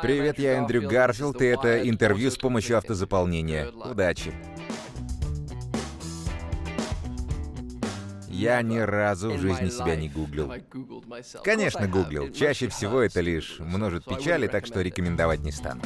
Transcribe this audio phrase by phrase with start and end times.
[0.00, 3.68] Привет, я Эндрю Гарфилд, и это интервью с помощью автозаполнения.
[3.68, 4.32] Удачи.
[8.28, 10.52] Я ни разу в жизни себя не гуглил.
[11.44, 12.32] Конечно, гуглил.
[12.32, 15.82] Чаще всего это лишь множит печали, так что рекомендовать не стану.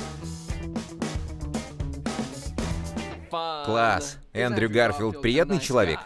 [3.30, 4.18] Класс.
[4.32, 5.98] Эндрю Гарфилд приятный человек?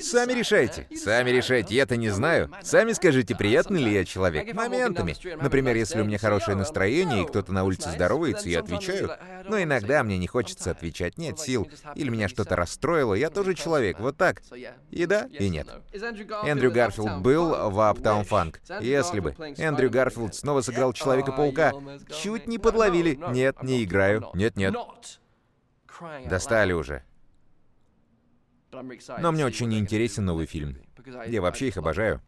[0.00, 0.86] Сами решайте.
[0.96, 2.50] Сами решайте, я-то не знаю.
[2.62, 4.52] Сами скажите, приятный ли я человек.
[4.54, 5.14] Моментами.
[5.40, 9.10] Например, если у меня хорошее настроение, и кто-то на улице здоровается, я отвечаю.
[9.48, 11.68] Но иногда мне не хочется отвечать, нет сил.
[11.94, 14.42] Или меня что-то расстроило, я тоже человек, вот так.
[14.90, 15.68] И да, и нет.
[16.44, 18.56] Эндрю Гарфилд был в Uptown Funk.
[18.80, 21.72] Если бы Эндрю Гарфилд снова сыграл Человека-паука,
[22.22, 23.18] чуть не подловили.
[23.30, 24.28] Нет, не играю.
[24.34, 24.74] Нет-нет.
[26.26, 27.04] Достали уже.
[29.20, 30.76] Но мне очень интересен новый фильм.
[31.26, 32.20] Я вообще их обожаю.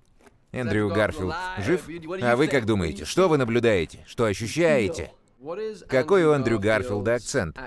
[0.52, 1.88] Эндрю Гарфилд жив?
[2.22, 3.04] А вы как думаете?
[3.04, 4.04] Что вы наблюдаете?
[4.06, 5.10] Что ощущаете?
[5.88, 7.58] Какой у Эндрю Гарфилда акцент?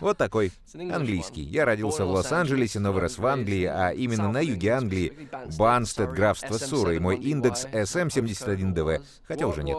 [0.00, 1.42] Вот такой, английский.
[1.42, 6.54] Я родился в Лос-Анджелесе, но вырос в Англии, а именно на юге Англии, Банстед, графство
[6.54, 9.76] Суры, и мой индекс SM71DV, хотя уже нет.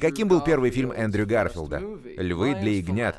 [0.00, 1.82] Каким был первый фильм Эндрю Гарфилда?
[2.16, 3.16] «Львы для ягнят».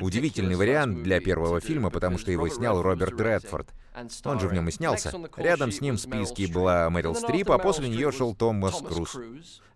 [0.00, 3.68] Удивительный вариант для первого фильма, потому что его снял Роберт Редфорд.
[4.24, 5.12] Он же в нем и снялся.
[5.36, 9.16] Рядом с ним в списке была Мэрил Стрип, а после нее шел Томас Круз.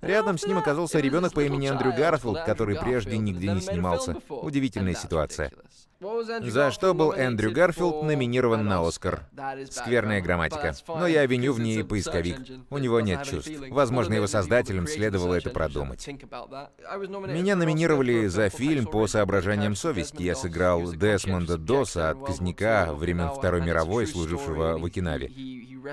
[0.01, 4.17] Рядом с ним оказался ребенок по имени Эндрю Гарфилд, который прежде нигде не снимался.
[4.29, 5.53] Удивительная ситуация.
[6.01, 9.27] За что был Эндрю Гарфилд номинирован на Оскар?
[9.69, 10.75] Скверная грамматика.
[10.87, 12.39] Но я виню в ней поисковик.
[12.71, 13.51] У него нет чувств.
[13.71, 16.07] Возможно, его создателям следовало это продумать.
[16.07, 20.23] Меня номинировали за фильм по соображениям совести.
[20.23, 25.33] Я сыграл Десмонда Доса, отказника времен Второй мировой, служившего в Окинаве.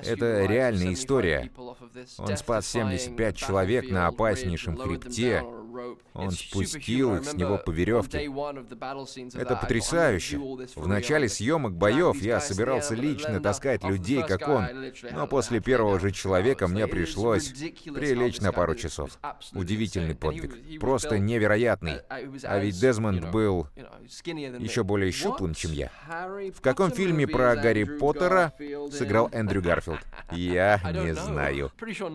[0.03, 1.51] Это реальная история.
[2.17, 5.43] Он спас 75 человек на опаснейшем хребте,
[6.13, 8.31] он спустил их с него по веревке.
[9.33, 10.37] Это потрясающе.
[10.75, 14.65] В начале съемок боев я собирался лично таскать людей, как он,
[15.11, 19.19] но после первого же человека мне пришлось прилечь на пару часов.
[19.53, 20.79] Удивительный подвиг.
[20.79, 21.99] Просто невероятный.
[22.43, 23.67] А ведь Дезмонд был
[24.03, 25.91] еще более щуплым, чем я.
[26.53, 28.53] В каком фильме про Гарри Поттера
[28.91, 29.99] сыграл Эндрю Гарфилд?
[30.31, 31.71] Я не знаю.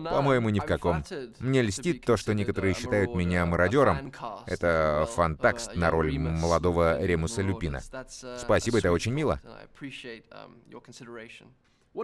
[0.09, 1.03] По-моему, ни в каком.
[1.39, 4.11] Мне льстит то, что некоторые считают меня мародером.
[4.45, 7.81] Это fancast на роль молодого Ремуса Люпина.
[8.37, 9.39] Спасибо, это очень мило.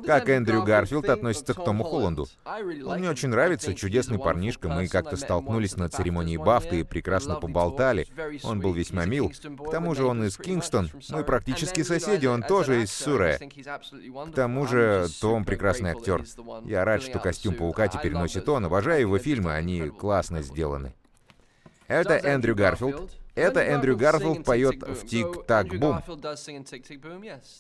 [0.06, 2.28] Как Эндрю Гарфилд относится к Тому Холланду?
[2.46, 4.68] Он мне очень нравится, чудесный парнишка.
[4.68, 8.08] Мы как-то столкнулись на церемонии Бафты и прекрасно поболтали.
[8.44, 9.32] Он был весьма мил.
[9.32, 10.90] К тому же он из Кингстон.
[11.10, 13.40] Мы практически соседи, он тоже из Суррея.
[13.40, 16.26] К тому же Том прекрасный актер.
[16.66, 18.66] Я рад, что костюм Паука теперь носит он.
[18.66, 20.94] Обожаю его фильмы, они классно сделаны.
[21.88, 23.10] Это Эндрю Гарфилд.
[23.38, 26.02] Это Эндрю Гарфилд поет в «Тик-так-бум».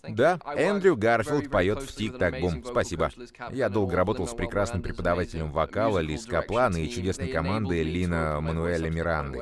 [0.09, 2.63] Да, Эндрю Гарфилд поет в «Тик-так-бум».
[2.65, 3.11] Спасибо.
[3.51, 9.39] Я долго работал с прекрасным преподавателем вокала Лиз Каплан и чудесной командой Лина Мануэля Миранды.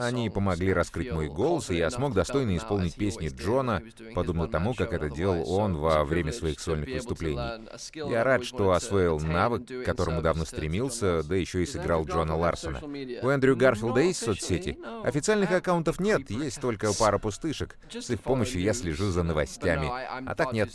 [0.00, 3.82] Они помогли раскрыть мой голос, и я смог достойно исполнить песни Джона,
[4.14, 7.68] подобно тому, как это делал он во время своих сольных выступлений.
[8.08, 12.80] Я рад, что освоил навык, к которому давно стремился, да еще и сыграл Джона Ларсона.
[12.82, 14.78] У Эндрю Гарфилда есть соцсети?
[15.02, 17.76] Официальных аккаунтов нет, есть только пара пустышек.
[17.90, 19.90] С их помощью я слежу за новостями.
[19.90, 20.70] А так нет.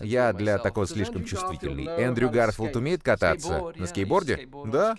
[0.00, 1.86] Я для такого слишком чувствительный.
[1.86, 3.72] Эндрю Гарфилд умеет кататься?
[3.76, 4.48] На скейтборде?
[4.66, 4.96] Да.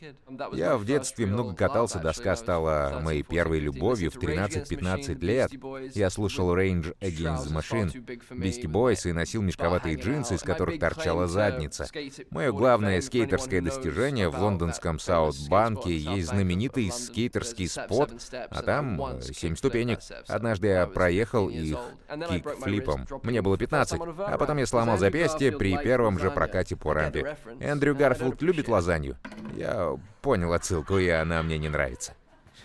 [0.53, 5.51] Я в детстве много катался, доска стала моей первой любовью в 13-15 лет.
[5.95, 11.27] Я слушал Range Against the Machine, Beastie Boys и носил мешковатые джинсы, из которых торчала
[11.27, 11.87] задница.
[12.29, 18.11] Мое главное скейтерское достижение в лондонском Саут-банке есть знаменитый скейтерский спот,
[18.49, 19.99] а там э, семь ступенек.
[20.27, 21.77] Однажды я проехал их
[22.09, 23.07] кик-флипом.
[23.23, 27.37] Мне было 15, а потом я сломал запястье при первом же прокате по рампе.
[27.59, 29.17] Эндрю Гарфилд любит лазанью.
[29.55, 32.13] Я понял отсылку, и она мне не нравится.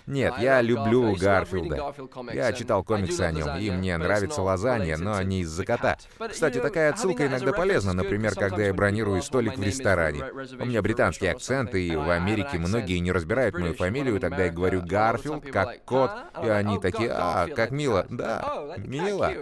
[0.08, 1.94] Нет, я люблю Гарфилда.
[2.33, 5.98] Я читал комиксы о нем, и мне нравится лазанья, но не из-за кота.
[6.30, 10.24] Кстати, такая отсылка иногда полезна, например, когда я бронирую столик в ресторане.
[10.59, 14.83] У меня британский акцент, и в Америке многие не разбирают мою фамилию, тогда я говорю
[14.83, 16.10] Гарфилд, как кот,
[16.42, 18.06] и они такие, а, как мило.
[18.09, 19.33] Да, мило.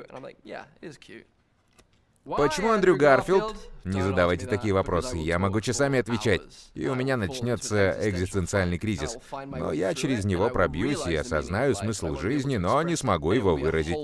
[2.24, 3.54] Почему Эндрю Гарфилд
[3.86, 6.42] Не задавайте такие вопросы, я могу часами отвечать,
[6.74, 9.16] и у меня начнется экзистенциальный кризис.
[9.46, 13.96] Но я через него пробьюсь и осознаю смысл жизни, но не смогу его выразить.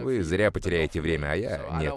[0.00, 1.94] Вы зря потеряете время, а я нет.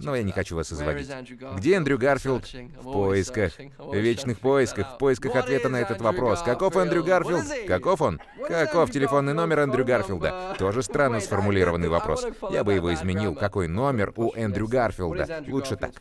[0.00, 1.10] Но я не хочу вас изводить.
[1.56, 2.44] Где Эндрю Гарфилд?
[2.80, 3.52] В поисках.
[3.78, 6.42] В вечных поисках, в поисках ответа на этот вопрос.
[6.42, 7.44] Каков Эндрю Гарфилд?
[7.66, 8.20] Каков он?
[8.48, 10.56] Каков телефонный номер Эндрю Гарфилда?
[10.58, 12.26] Тоже странно сформулированный вопрос.
[12.50, 13.34] Я бы его изменил.
[13.34, 15.44] Какой номер у Эндрю Гарфилда?
[15.48, 15.92] Лучше так.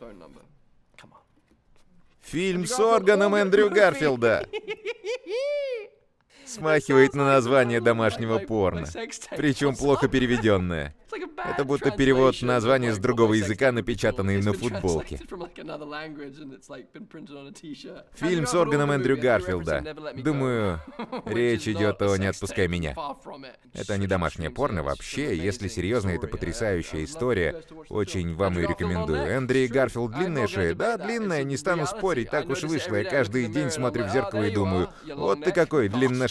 [2.32, 4.48] Фильм с органом Эндрю Гарфилда.
[6.50, 8.88] Смахивает на название домашнего порно.
[9.38, 10.96] Причем плохо переведенное.
[11.38, 15.20] Это будто перевод названия с другого языка, напечатанный на футболке.
[18.16, 19.96] Фильм с органом Эндрю Гарфилда.
[20.18, 20.80] Думаю,
[21.26, 22.96] речь идет о «Не отпускай меня».
[23.74, 25.36] Это не домашнее порно вообще.
[25.36, 27.64] Если серьезно, это потрясающая история.
[27.90, 29.22] Очень вам ее рекомендую.
[29.22, 30.74] Эндрю Гарфилд длинная шея?
[30.76, 32.96] Да, длинная, не стану спорить, так уж вышло.
[32.96, 35.90] Я каждый день смотрю в зеркало и думаю, вот ты какой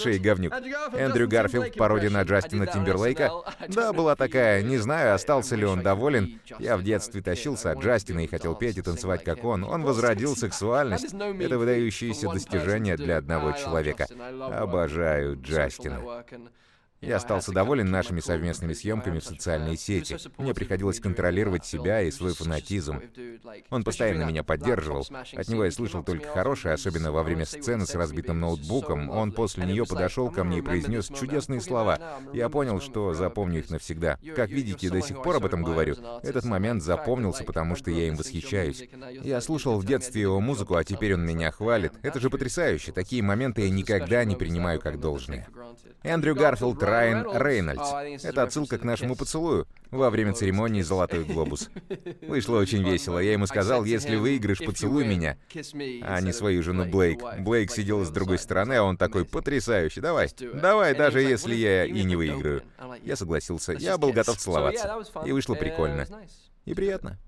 [0.09, 0.52] длинношеий говнюк.
[0.94, 3.31] Эндрю Гарфилд, пародия на Джастина Тимберлейка.
[3.69, 6.40] Да, была такая, не знаю, остался ли он доволен.
[6.58, 9.64] Я в детстве тащился от Джастина и хотел петь и танцевать, как он.
[9.64, 11.14] Он возродил сексуальность.
[11.14, 14.06] Это выдающееся достижение для одного человека.
[14.50, 16.25] Обожаю Джастина.
[17.00, 20.17] Я остался доволен нашими совместными съемками в социальной сети.
[20.37, 23.00] Мне приходилось контролировать себя и свой фанатизм.
[23.71, 25.06] Он постоянно меня поддерживал.
[25.35, 29.11] От него я слышал только хорошее, особенно во время сцены с разбитым ноутбуком.
[29.11, 32.19] Он после нее подошел ко мне и произнес чудесные слова.
[32.33, 34.19] Я понял, что запомню их навсегда.
[34.35, 35.97] Как видите, до сих пор об этом говорю.
[36.23, 38.89] Этот момент запомнился, потому что я им восхищаюсь.
[39.23, 41.93] Я слушал в детстве его музыку, а теперь он меня хвалит.
[42.03, 42.91] Это же потрясающе.
[42.91, 45.47] Такие моменты я никогда не принимаю как должное.
[46.03, 48.25] Эндрю Гарфилд Райан Рейнольдс.
[48.25, 51.70] Это отсылка к нашему поцелую во время церемонии «Золотой глобус».
[52.23, 53.19] Вышло очень весело.
[53.19, 55.37] Я ему сказал, если выиграешь, поцелуй меня,
[56.02, 57.23] а не свою жену Блейк.
[57.40, 62.02] Блейк сидел с другой стороны, а он такой, потрясающий, давай, давай, даже если я и
[62.05, 62.62] не выиграю.
[63.02, 65.02] Я согласился, я был готов целоваться.
[65.25, 66.06] И вышло прикольно.
[66.64, 67.19] И приятно.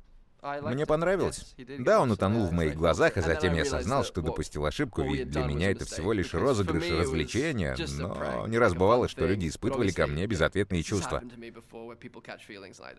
[0.42, 1.54] Мне понравилось.
[1.78, 5.42] Да, он утонул в моих глазах, а затем я осознал, что допустил ошибку, ведь для
[5.44, 10.06] меня это всего лишь розыгрыш и развлечение, но не раз бывало, что люди испытывали ко
[10.06, 11.22] мне безответные чувства.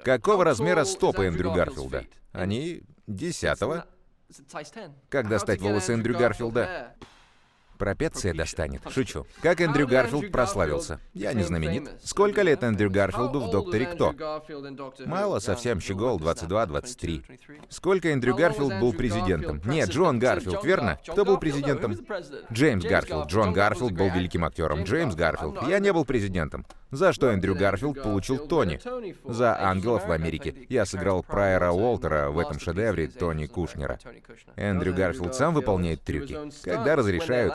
[0.03, 2.05] Какого размера стопы Эндрю Гарфилда?
[2.31, 3.85] Они десятого.
[5.09, 6.95] Как достать волосы Эндрю Гарфилда?
[7.81, 8.83] Пропеция достанет.
[8.91, 9.25] Шучу.
[9.41, 10.99] Как Эндрю Гарфилд прославился?
[11.15, 11.89] Я не знаменит.
[12.03, 14.13] Сколько лет Эндрю Гарфилду в «Докторе Кто»?
[15.07, 17.39] Мало, совсем щегол, 22-23.
[17.69, 19.63] Сколько Эндрю Гарфилд был президентом?
[19.65, 20.99] Нет, Джон Гарфилд, верно?
[21.07, 21.97] Кто был президентом?
[22.53, 23.25] Джеймс Гарфилд.
[23.27, 24.83] Джон Гарфилд был великим актером.
[24.83, 25.67] Джеймс Гарфилд.
[25.67, 26.67] Я не был президентом.
[26.91, 28.79] За что Эндрю Гарфилд получил Тони?
[29.23, 30.53] За «Ангелов в Америке».
[30.67, 33.97] Я сыграл Прайера Уолтера в этом шедевре Тони Кушнера.
[34.57, 36.37] Эндрю Гарфилд сам выполняет трюки.
[36.63, 37.53] Когда разрешают.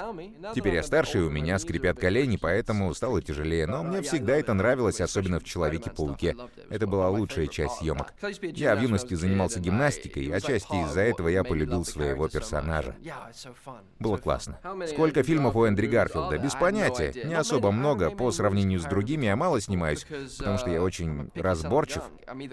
[0.55, 3.67] Теперь я старше, и у меня скрипят колени, поэтому стало тяжелее.
[3.67, 6.37] Но мне всегда это нравилось, особенно в «Человеке-пауке».
[6.71, 8.13] Это была лучшая часть съемок.
[8.43, 12.95] Я в юности занимался гимнастикой, отчасти из-за этого я полюбил своего персонажа.
[13.99, 14.59] Было классно.
[14.87, 16.39] Сколько фильмов у Эндрю Гарфилда?
[16.39, 17.13] Без понятия.
[17.25, 20.07] Не особо много по сравнению с другими я мало снимаюсь,
[20.39, 22.03] потому что я очень разборчив.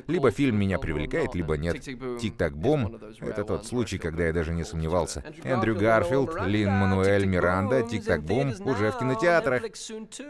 [0.07, 1.81] Либо фильм меня привлекает, либо нет.
[1.81, 5.23] Тик-так-бум— это тот случай, когда я даже не сомневался.
[5.43, 9.63] Эндрю Гарфилд, Лин Мануэль Миранда, Тик-так-бум уже в кинотеатрах.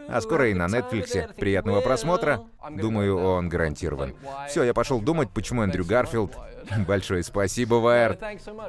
[0.08, 1.30] А скоро и на Нетфликсе.
[1.36, 2.44] Приятного просмотра.
[2.70, 4.14] Думаю, он гарантирован.
[4.48, 6.32] Все, я пошел думать, почему Эндрю Гарфилд.
[6.86, 8.18] Большое спасибо, Вайер.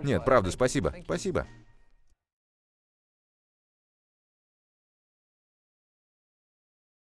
[0.04, 0.94] Нет, правда, спасибо.
[1.04, 1.46] Спасибо.